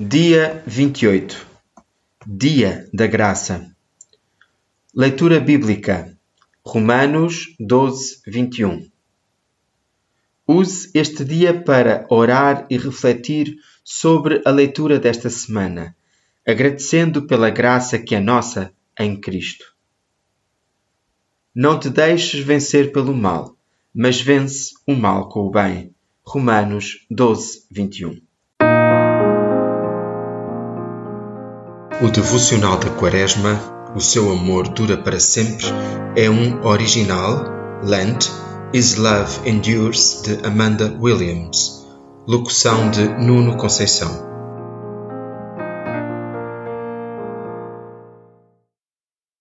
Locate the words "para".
11.62-12.06, 34.96-35.20